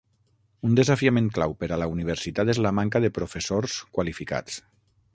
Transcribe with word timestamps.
Un 0.67 0.77
desafiament 0.79 1.27
clau 1.35 1.53
per 1.59 1.69
a 1.75 1.79
la 1.83 1.89
universitat 1.97 2.53
és 2.57 2.63
la 2.69 2.75
manca 2.81 3.05
de 3.07 3.15
professors 3.21 3.81
qualificats. 3.99 4.63